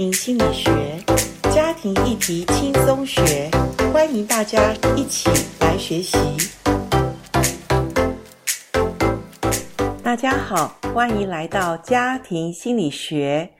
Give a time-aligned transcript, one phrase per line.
[0.00, 0.70] 心理学，
[1.52, 3.50] 家庭议题轻松学，
[3.92, 5.28] 欢迎大家一起
[5.60, 6.16] 来学习。
[10.02, 13.50] 大家好，欢迎来到家庭心理学。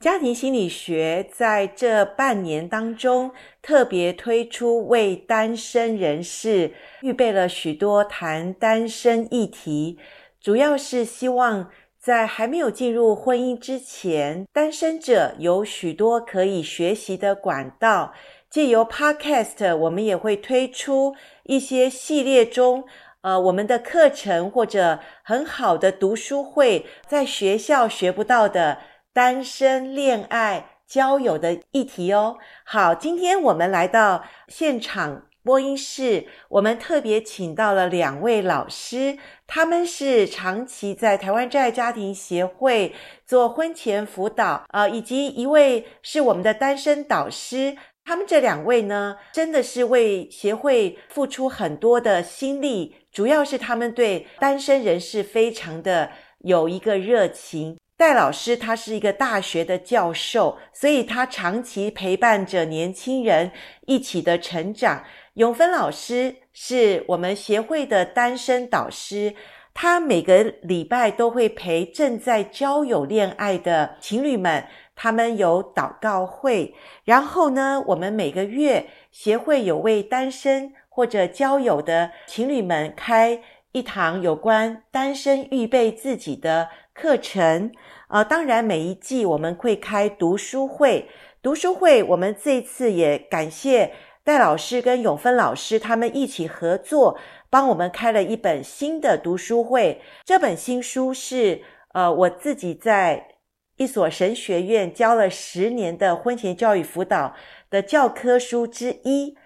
[0.00, 3.30] 家庭心理学在这半年当中，
[3.62, 6.72] 特别推出为单身人士
[7.02, 9.98] 预备了许多谈单身议题，
[10.40, 11.70] 主要是希望
[12.04, 18.12] 在还没有进入婚姻之前，单身者有许多可以学习的管道。
[18.50, 22.84] 借由 Podcast，我们也会推出一些系列中，
[23.22, 28.76] 呃，我们的课程或者很好的读书会，在学校学不到的。
[29.14, 32.36] 单身、恋爱、交友的议题哦。
[32.64, 42.94] 好，今天我们来到现场播音室，我们特别请到了两位老师，他们是长期在台湾真爱家庭协会
[43.26, 47.76] 做婚前辅导，呃，以及一位是我们的单身导师。
[48.06, 57.76] 他们这两位呢，真的是为协会付出很多的心力，主要是他们对单身人士非常的有一个热情。
[57.96, 63.52] 戴老师他是一个大学的教授，所以他长期陪伴着年轻人
[63.86, 65.04] 一起的成长。
[65.34, 69.34] 永芬老师是我们协会的单身导师，
[69.72, 76.72] 他每个礼拜都会陪正在交友恋爱的情侣们，他们有祷告会。
[77.02, 87.72] 然后呢，我们每个月协会有为单身或者交友的情侣们开一堂有关单身预备自己的课程。
[88.06, 91.08] 呃，当然，每一季我们会开读书会。
[91.42, 93.92] 读书会，我们这次也感谢
[94.24, 97.18] 戴老师跟永芬老师他们一起合作，
[97.50, 100.00] 帮我们开了一本新的读书会。
[100.24, 101.60] 这本新书是
[101.92, 103.28] 呃，我自己在
[103.76, 107.34] 一所神学院教了十年的婚前教育辅导
[107.68, 109.36] 的教科书之一。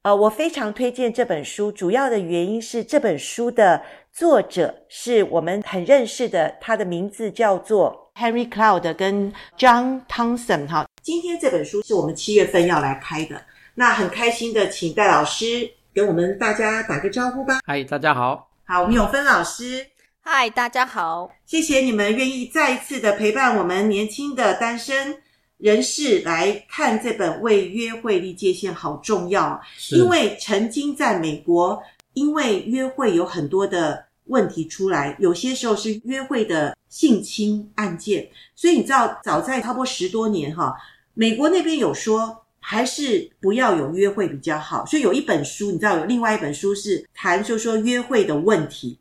[0.00, 10.68] 呃，我非常推荐这本书，主要的原因是这本书的作者是我们很认识的，他的名字叫做 Henry Cloud 跟 John Townsend。
[10.68, 13.40] 哈，今天这本书是我们七月份要来开的，
[13.74, 17.60] 那很开心的请戴老师跟我们大家打个招呼吧。
[17.64, 18.50] 嗨，大家好。
[18.64, 19.86] 好，我们永芬老师。
[20.20, 21.30] 嗨，大家好。
[21.46, 25.16] 谢谢你们愿意再一次的陪伴我们年轻的单身
[25.56, 29.58] 人士来看这本《为约会立界线》好重要，
[29.90, 40.74] 因为曾经在美国，因为约会有很多的问题出来，有些时候是约会的性侵案件，所以你知道，早在差不多十多年哈，
[41.14, 49.00] 美国那边有说还是不要有约会比较好，所以有一本书，你知道有另外一本书是谈就说约会的问题，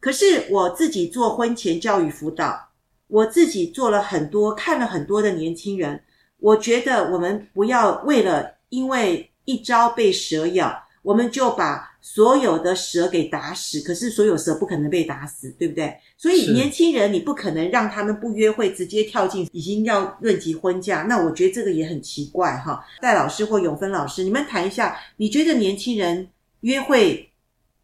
[0.00, 2.68] 可是我自己做婚前教育辅导。
[3.06, 6.02] 我自己做了很多，看了很多的年轻人，
[6.40, 13.80] 我觉得我们不要为了因为一朝被蛇咬，我们就把所有的蛇给打死。
[13.80, 15.96] 可是所有蛇不可能被打死，对不对？
[16.16, 21.02] 所以年轻人你不可能让他们不约会，直接跳进已经要论及婚嫁。
[21.02, 22.84] 那我觉得这个也很奇怪哈。
[23.00, 26.28] 戴老师或永芬老师，你们谈一下，你觉得年轻人
[26.60, 27.30] 约会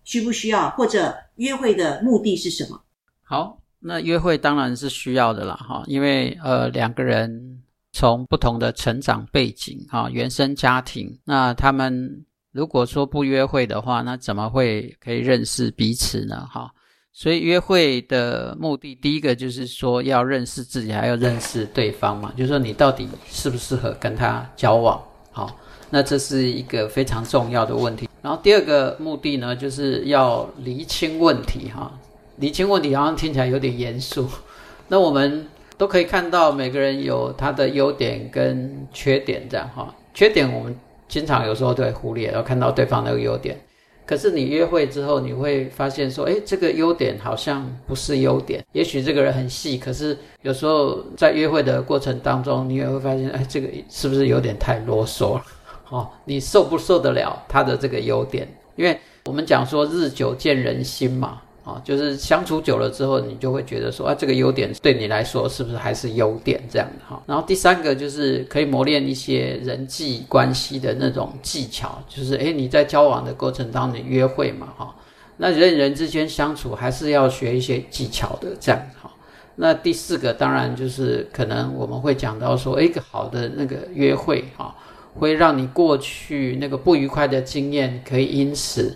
[0.04, 2.80] 需不需要，或者约会的目的是什么？
[3.22, 3.58] 好。
[3.86, 12.24] 那约会当然是需要的啦，哈，因为呃两个人从不同的成长背景哈，原生家庭，那他们
[12.54, 16.46] 如果说不约会的话，那怎么会可以认识彼此呢？
[16.48, 16.70] 哈，
[17.12, 25.58] 所以约会的目的，第一个就是说要认识自己，还要认识对方嘛，就是说你到底适不适合跟他交往，好，
[25.90, 28.08] 那这是一个非常重要的问题。
[28.22, 31.92] 然后第二个目的呢，就是要厘清问题，哈。
[32.36, 34.28] 厘清问题好像听起来有点严肃，
[34.88, 39.92] 那我们都可以看到每个人有他的优点跟缺点，这样哈。
[40.12, 40.76] 缺点我们
[41.08, 43.58] 经常有时候都会忽略，要看到对方那个优点。
[44.06, 48.62] 可是你约会之后，你会发现说，诶，这个优点好像不是优点。
[48.72, 55.42] 也许这个人很细，可是有时候在约会的过程当中，你也会发现，诶，这个是不是有点太啰嗦了？
[55.88, 58.46] 哦，你受不受得了他的这个优点？
[58.76, 61.40] 因为我们讲说日久见人心嘛。
[61.64, 67.22] 啊，就是相处久了之后，你就会觉得说，啊，这个优点对你来说是不是还是优点这样的哈？
[67.26, 74.94] 然后第三个就是可以磨练一些人际关系的那种技巧，就是诶，你在交往的过程当中，你约会嘛哈，
[75.38, 79.10] 那人与人之间相处还是要学一些技巧的这样哈。
[79.56, 84.76] 那第四个当然就是可能我们会讲到说，一个好的那个约会哈，
[85.14, 88.94] 会让你过去那个不愉快的经验可以因此。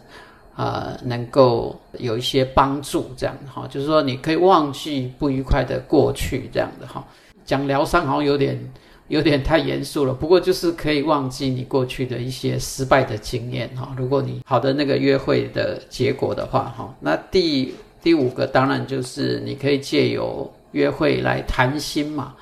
[0.59, 7.07] 呃，能够有一些帮助，这样的哈，就是说你可以忘记不愉快的过去，这样的哈。
[7.45, 8.59] 讲疗伤好像有点
[9.07, 10.13] 有点太严肃了。
[10.13, 13.95] 不过就是可以忘记你过去的一些失败的经验哈。
[13.97, 17.73] 如果你好的那个约会的结果的话哈，那第
[18.03, 22.35] 第五个当然就是你可以借由约会来谈心嘛，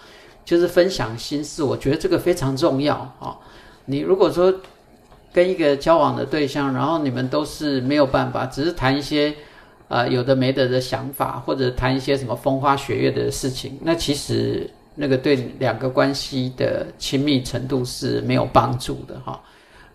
[0.43, 1.63] 就是分享心事。
[1.63, 3.39] 我觉得这个非常重要哈。
[3.85, 4.51] 你如果说
[5.37, 9.35] 跟一个交往的对象，然后你们都是没有办法，只是谈一些
[9.89, 19.39] 呃有的没的的想法，或者谈一些什么风花雪月的事情，那其实那个对两个关系的亲密程度是没有帮助的哈。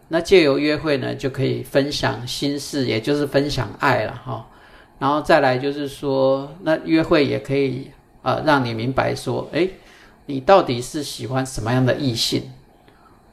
[0.09, 4.45] 那借由约会呢，就可以分享心事，也就是分享爱了哈。
[4.99, 7.89] 然后再来就是说，那约会也可以
[8.21, 9.71] 呃让你明白说，诶，
[10.27, 12.44] 你到底是喜欢什么样的异性？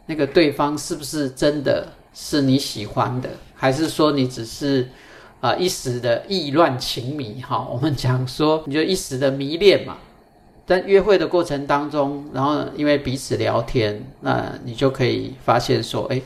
[0.06, 1.86] 那个对方是不是真的？
[2.12, 4.88] 是你喜欢的，还是说你只是
[5.40, 7.40] 啊、一时的意乱情迷？
[7.40, 9.96] 哈，我们讲说你就一时的迷恋嘛。
[10.66, 16.20] 但约会的过程当中，然后因为彼此聊天，那你就可以发现说，哎，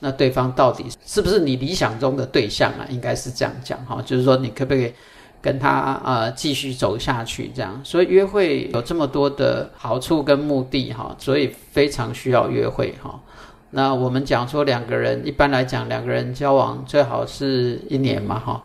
[0.00, 2.84] 那对方到底是不是你理想中的对象啊？
[2.90, 4.92] 应该是这样讲哈，就是说你可不可以
[5.40, 7.52] 跟他啊、呃、继续走下去？
[7.54, 13.20] 这样，所以约会有这么多的好处跟目的哈，所以非常需要约会哈。
[13.74, 18.64] 那我们讲说两个人，一般来讲两个人交往最好是一年嘛，哈，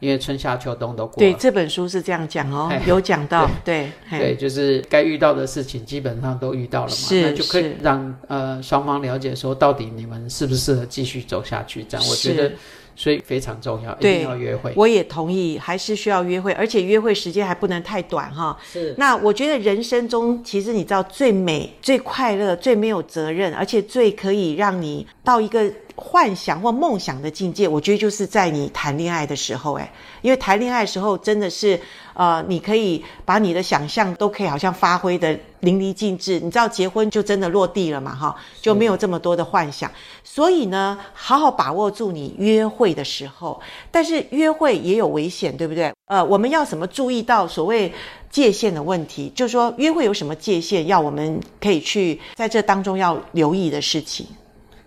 [0.00, 1.18] 因为春夏秋冬都过。
[1.18, 12.52] 对，这本书是这样讲哦，有讲到，对对，对，就是该遇到的事情基本上都遇到了嘛，是那就可以让呃双方了解说到底你们适不适合继续走下去，这样我觉得。
[12.98, 14.72] 所以非常重要，一定要约会。
[14.74, 18.58] 我也同意，还是需要约会，而且约会时间还不能太短哈。
[18.70, 18.92] 是。
[18.98, 25.72] 那我觉得人生中，其实你知道最美、最快乐、最没有责任，而且最可以让你到一个。
[26.00, 29.90] 幻想或梦想的境界，我觉得就是在你谈恋爱的时候，诶，
[30.22, 31.78] 因为谈恋爱的时候真的是，
[32.14, 36.38] 呃，你可以把你的想象都可以好像发挥得淋漓尽致。
[36.38, 39.90] 你知道，结婚就真的落地了嘛，哈，就没有这么多的幻想。
[40.22, 43.60] 所以呢，好好把握住你约会的时候，
[43.90, 45.92] 但是约会也有危险，对不对？
[46.06, 47.92] 呃，我们要什么注意到所谓
[48.30, 49.32] 界限的问题？
[49.34, 54.26] 就是说，约会有什么界限，要我们可以去在这当中要留意的事情。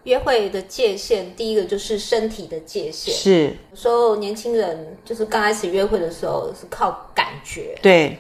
[0.04, 3.14] 约会的界限，第一个就是身体的界限。
[3.14, 7.78] 是，有时候年轻人就是刚开始约会的时候是靠感觉。
[7.82, 8.18] 对，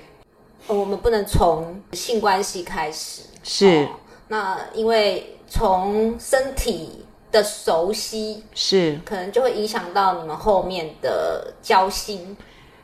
[0.68, 3.24] 我们不能从性关系开始。
[3.44, 3.89] 是，哦、
[4.28, 12.38] 那因为从身体的熟悉是，可能就会影响到你们后面的交心。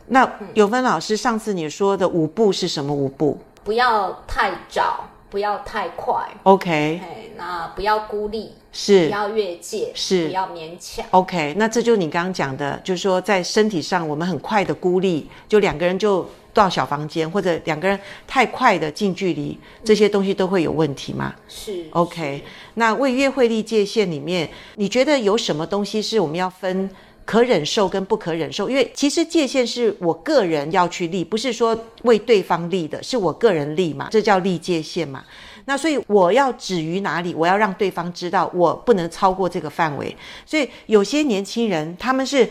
[0.08, 3.38] 那有芬老师上次你说的五步是什么五步？
[3.64, 6.16] 不要太早，不要太快。
[6.44, 7.02] OK，
[7.36, 8.54] 那不要孤立。
[8.72, 11.04] 是，不要越界，是，不要勉强。
[11.10, 21.34] OK，那这就是你刚刚讲的，就是说在身体上我们很快的孤立，就两个人就到小房间，或者两个人太快的近距离，这些东西都会有问题吗？
[21.48, 21.86] 是。
[21.90, 22.44] OK，
[22.76, 26.88] 那为约会立界限里面，你觉得有什么东西是我们要分
[27.28, 28.70] 可忍受跟不可忍受？
[28.70, 35.22] 因为其实界限是我个人要去立，不是说为对方立的，是我个人立嘛，这叫立界限嘛。
[35.66, 37.36] 那所以我要止于哪里？
[37.36, 40.16] 我要让对方知道我不能超过这个范围。
[40.46, 42.50] 所以有些年轻人他们是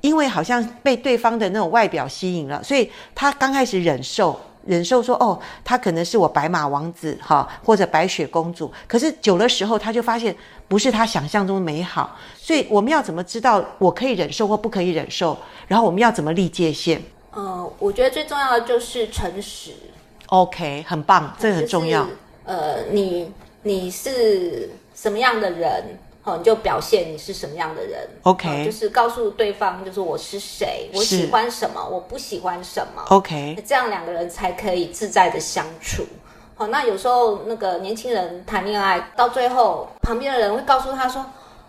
[0.00, 8.72] 因为好像被对方的那种外表吸引了，所以他刚开始忍受，忍受说哦，他可能是我白马王子哈，或者白雪公主。
[8.86, 10.34] 可是久了时候，他就发现
[10.68, 12.16] 不是他想象中的美好。
[12.36, 15.36] 所以我们要怎么知道我可以忍受或不可以忍受？
[15.66, 17.02] 然后我们要怎么立界限？
[17.32, 19.72] 呃，我觉得最重要的就是诚实。
[20.26, 22.02] OK，很棒，这个很重要。
[22.02, 36.02] 就是呃，你你是什么样的人，哦，你就表现你是什么样的人，OK，哦，就是告诉对方，就是我是谁，我喜欢什么，我不喜欢什么，OK，这样两个人才可以自在的相处。
[36.56, 41.24] 好，哦，那有时候那个年轻人谈恋爱到最后，旁边的人会告诉他说，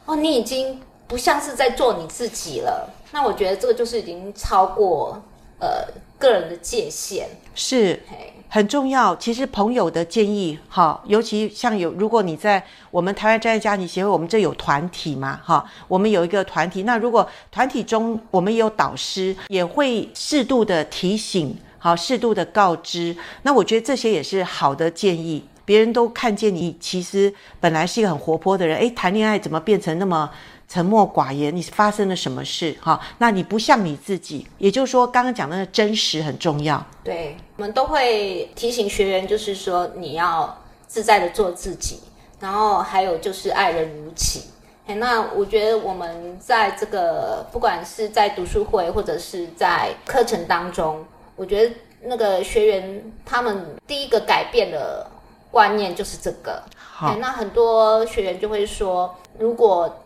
[0.06, 2.90] 哦，你已经不像是在做你自己了。
[3.12, 5.22] 那我觉得这个就是已经超过
[5.60, 5.86] 呃
[6.18, 8.02] 个人的界限，是。
[8.48, 25.44] 很重要，其实朋友的建议，哈，尤其像有，如果你在我们台湾专业家庭协会，我们这有团体嘛，哈，我们有一个团体，那如果团体中我们也有导师，也会适度的提醒，好，适度的告知，那我觉得这些也是好的建议。
[25.66, 30.30] 别人都看见你其实本来是一个很活泼的人，诶，谈恋爱怎么变成那么？
[30.68, 32.76] 沉默寡言，你发生了什么事？
[32.82, 36.84] 哈，那你不像你自己，也就是说，刚刚讲的那真实很重要。
[37.04, 40.58] 对，我们都会提醒学员，就是说你要
[40.88, 42.00] 自在的做自己，
[42.40, 44.42] 然后还有就是爱人如己。
[44.88, 51.06] 那我觉得我们在这个不管是在读书会或者是在课程当中，
[51.36, 55.12] 我觉得那个学员他们第一个改变了。
[55.56, 56.62] 观念就是这个。
[56.76, 60.04] 好，欸，那很多学员就会说，如果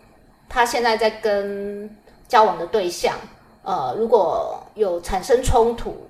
[0.47, 1.89] 他现在在跟
[2.27, 3.15] 交往的对象，
[3.63, 6.05] 呃，如果有产生冲突，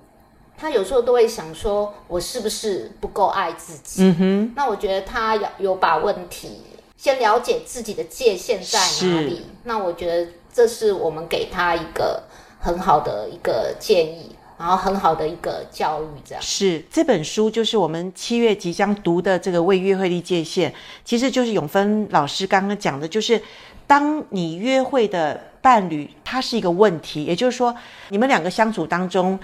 [0.58, 4.04] 他有时候都会想说，我是不是不够爱自己？
[4.04, 4.52] 嗯哼。
[4.54, 6.60] 那我觉得他有有把问题
[6.98, 9.46] 先了解自己的界限在哪里。
[9.64, 12.22] 那我觉得这是我们给他一个
[12.60, 16.06] 很好的一个建议，然后很好的一个教育。
[16.22, 20.70] 这样是这本书就是我们七月即将读的这个《为约会立界限》，
[21.02, 23.40] 其实就是永芬老师刚刚讲的，就是
[23.86, 27.74] 当你约会的伴侣他是一个问题，也就是说
[28.10, 29.40] 你们两个相处当中。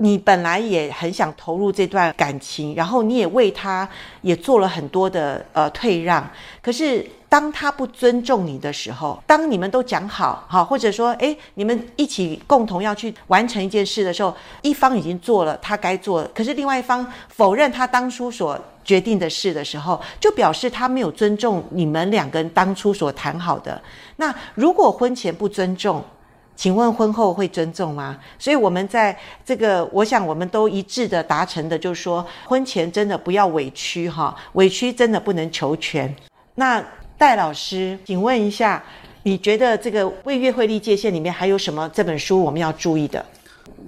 [0.00, 3.88] 你本来也很想投入这段感情，然后你也为他
[4.22, 6.30] 也做了很多的呃退让，
[6.62, 23.80] 可是当他不尊重你的时候，当你们都讲好好，或者说诶你们一起共同要去完成一件事的时候，一方已经做了他该做，可是另外一方否认他当初所决定的事的时候，就表示他没有尊重你们两个人当初所谈好的。
[24.16, 26.02] 那如果婚前不尊重，
[26.56, 28.18] 请问婚后会尊重吗？
[28.38, 36.12] 所以我们在这个，我想我们都一致的达成的，就是说婚前真的不要委屈哈，委屈真的不能求全。
[36.54, 36.84] 那
[37.18, 38.80] 戴老师，请问一下，
[39.24, 43.24] 你觉得这个为约会立界限里面还有什么这本书我们要注意的？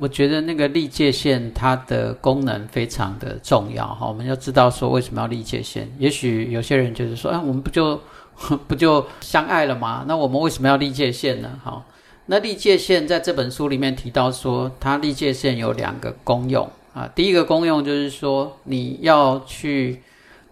[0.01, 5.89] 我觉得那个立界线它的功能非常的重要哈，我们要知道说为什么要立界线。
[5.97, 8.01] 也许有些人就是说，哎，我们不就
[8.67, 10.05] 不就相爱了吗？
[10.09, 11.61] 那我们为什么要立界线呢？
[11.63, 11.85] 哈。
[12.27, 17.09] 那立界线在这本书里面提到说，它立界线有两个功用啊。
[17.15, 20.03] 第一个功用就是说，你要去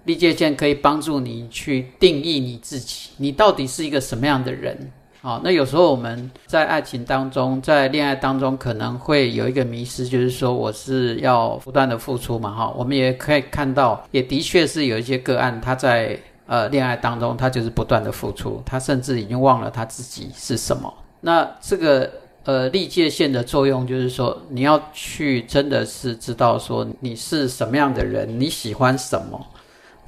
[0.08, 4.90] 历界线，可以帮助你去定义你自己，你到底是一个什么样的人。
[5.20, 12.54] 好，那有时候我们在爱情当中，在恋爱当中，可能会有一个迷失，就是说我是要不断的付出嘛。
[12.54, 20.90] 哈，我们也可以看到，也的确是有一些个案，他在呃恋爱当中，他就是不断的付出，他甚至已经忘了他自己是什么。
[21.20, 22.10] 那这个
[22.44, 29.46] 呃历界线的作用，就是说你要去真的是知道说你是什么样的人，你喜欢什么，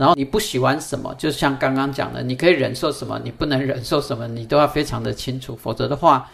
[0.01, 6.27] 然后你不喜欢什么，就像刚刚讲的，你可以忍受什么，你不能忍受什么，你都要非常的清楚，否则的话，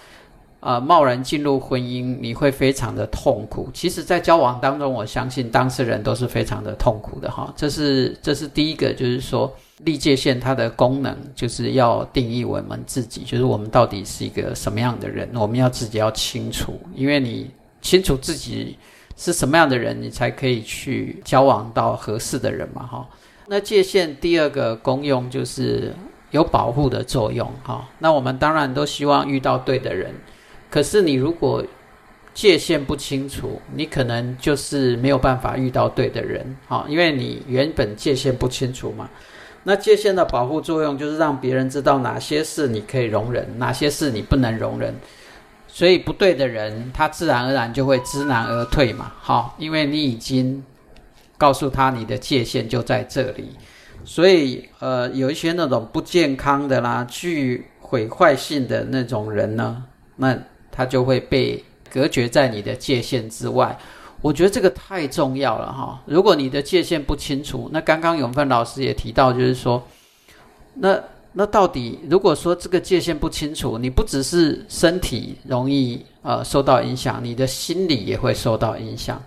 [0.61, 3.69] 呃，贸然进入婚姻，你会非常的痛苦。
[3.75, 7.53] 其实，在交往当中，我相信当事人都是非常的痛苦的哈。
[7.57, 9.53] 这是这是第一个，就是说。
[9.85, 17.51] 立界线它的功能就是要定义我们自己，就是我们到底是一个什么样的人，我们要自己要清楚，因为你
[17.83, 18.75] 清楚自己
[19.19, 23.07] 是什么样的人，你才可以去交往到合适的人嘛，哈。
[23.49, 25.95] 那界限第二个功用就是
[26.31, 27.89] 有保护的作用，哈。
[27.99, 30.13] 那我们当然都希望遇到对的人，
[30.71, 31.65] 可是你如果
[32.35, 39.09] 界限不清楚，你可能就是没有办法遇到对的人，哈，因为你原本界限不清楚嘛。
[39.63, 44.95] 那界限的保护作用就是让别人知道哪些事你可以容忍，哪些事你不能容忍。
[45.69, 49.13] 所以不对的人，他自然而然就会知难而退嘛。
[49.21, 50.63] 好，因为你已经
[51.39, 53.51] 告诉他你的界限就在这里。
[54.05, 59.83] 所以呃，有一些那种不健康的啦、具毁坏性的那种人呢，
[60.17, 60.39] 那
[60.71, 63.77] 他就会被隔绝在你的界限之外。
[64.23, 66.03] 我觉得这个太重要了哈！
[66.07, 69.81] 如果你的界限不清楚，那刚刚永芬老师也提到，就是说，
[70.75, 70.99] 那
[71.33, 79.23] 那到底如果说这个界限不清楚，你不只是身体容易呃受到影响，你的心理也会受到影响，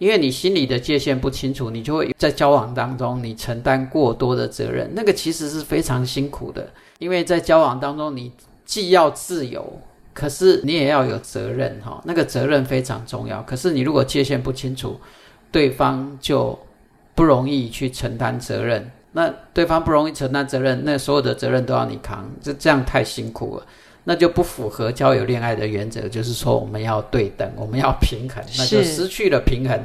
[0.00, 8.32] 因为你心里的界限不清楚，你就会在交往当中你承担过多的责任，那个其实是非常辛苦的，因为在交往当中你
[8.64, 9.80] 既要自由。
[10.12, 13.40] 可是你也要有责任哈，那个责任非常重要。
[13.44, 14.98] 可是你如果界限不清楚，
[15.52, 16.58] 对方就
[17.14, 18.90] 不容易去承担责任。
[19.12, 23.66] 那对方不容易承担责任，那所有的责任都要你扛，这这样太辛苦了，
[24.10, 26.08] 那就不符合交友恋爱的原则。
[26.08, 29.80] 就是说我们要对等，我们要平衡，那就失去了平衡。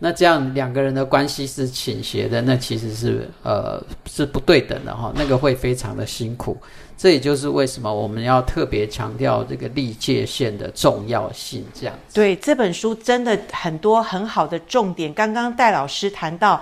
[0.00, 6.58] 那这样两个人的关系是倾斜的，那其实是呃是不对等的哈，那个会非常的辛苦。
[6.98, 11.64] 这也就是为什么我们要特别强调这个立界限的重要性。
[11.72, 15.14] 这样对这本书真的很多很好的重点。
[15.14, 16.60] 刚刚戴老师谈到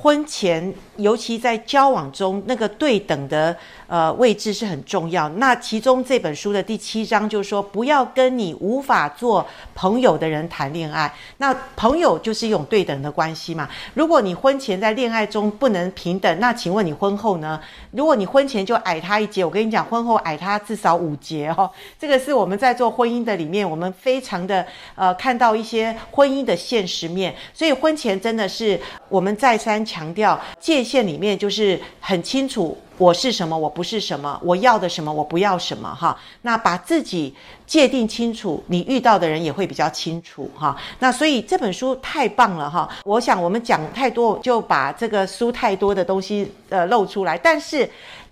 [0.00, 3.56] 婚前，尤其在交往中，那个对等的。
[3.88, 5.26] 呃，位置是很重要。
[5.30, 9.42] 那其中这本书的第七章就是说，不要跟你无法做
[9.74, 11.10] 朋友的人谈恋爱。
[11.38, 13.66] 那朋友就是一种对等的关系嘛。
[13.94, 17.58] 如果你婚前在恋爱中不能平等，那请问你婚后呢？
[17.92, 21.70] 如果你婚前就矮他一截，我跟你讲，婚后矮他至少五截哦。
[21.98, 27.34] 这个是我们在做婚姻的里面，我们非常的呃看到一些婚姻的现实面。
[27.54, 28.78] 所以婚前真的是
[29.08, 32.76] 我们再三强调界限里面就是很清楚。
[32.98, 33.56] 我是什么？
[33.56, 34.36] 我不是什么？
[34.42, 35.12] 我要的什么？
[35.12, 35.88] 我不要什么？
[35.94, 37.32] 哈，那把自己
[37.64, 40.76] 界定清楚，你遇到的人也会比较清楚，哈。
[40.98, 42.88] 那所以这本书太棒了，哈。
[43.04, 47.88] 我想我们讲太多，就把这个书太多的东西呃露出来，但是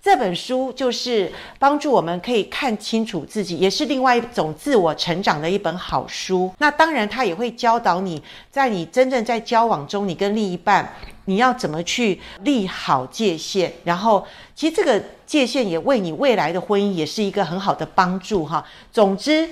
[0.07, 6.49] 这本书就是帮助我们可以看清楚自己，也是另外一种自我成长的一本好书。
[6.59, 10.93] 那当然，它也会教导你在你真正在交往中，你跟另一半。
[11.25, 13.69] 你要怎么去立好界限？
[13.83, 18.65] 然后，其实这个界限也为你未来的婚姻也是一个很好的帮助哈。
[18.93, 19.49] 总之，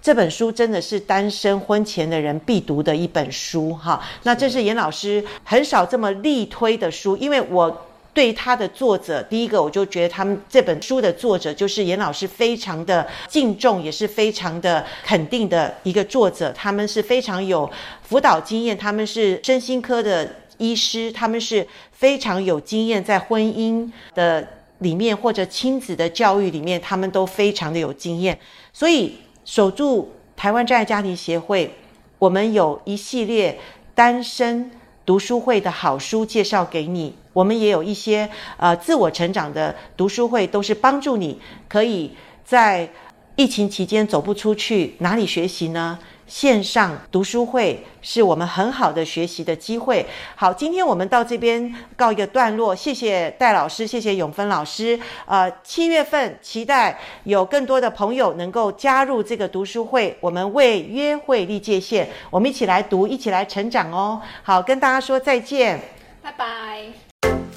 [0.00, 4.02] 这本书真的是单身婚前的人必读的一本书哈。
[4.22, 7.84] 那这是严老师很少这么力推的书，因为我
[8.18, 16.52] 对他的作者，第一个我就觉得他们这本书的作者就是严老师非常的敬重，也是非常的肯定的一个作者。
[16.52, 17.70] 他们是非常有
[18.02, 20.28] 辅导经验，他们是身心科的。
[20.58, 24.44] 医师，他们是非常有经验，在婚姻的
[24.80, 28.36] 里面或者亲子的教育里面，他们都非常的有经验。
[28.72, 31.72] 所以，守住台湾真爱家庭协会，
[32.18, 33.56] 我们有一系列
[33.94, 34.68] 单身
[35.06, 37.14] 读书会的好书介绍给你。
[37.38, 42.10] 我们也有一些呃自我成长的读书会，都是帮助你可以
[42.44, 42.88] 在
[43.36, 45.96] 疫情期间走不出去，哪里学习呢？
[46.26, 50.04] 线上读书会是我们很好的学习的机会。
[50.34, 54.98] 好，今天我们到这边告一个段落，谢谢戴老师，谢谢永芬老师。
[55.24, 64.20] 呃，七月份期待有更多的朋友能够加入这个读书会，我们为约会立界限，我们一起来读，一起来成长哦。
[64.42, 65.80] 好，跟大家说再见，
[66.20, 67.07] 拜拜。
[67.24, 67.47] you